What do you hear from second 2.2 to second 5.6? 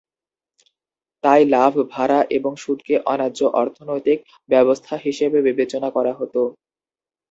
এবং সুদকে অন্যায্য অর্থনৈতিক ব্যবস্থা হিসেবে